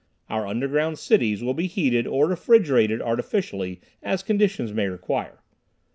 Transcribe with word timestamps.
Our 0.31 0.47
underground 0.47 0.97
cities 0.97 1.43
will 1.43 1.53
be 1.53 1.67
heated 1.67 2.07
or 2.07 2.25
refrigerated 2.25 3.03
artificially 3.03 3.81
as 4.01 4.23
conditions 4.23 4.73
may 4.73 4.87
require. 4.87 5.43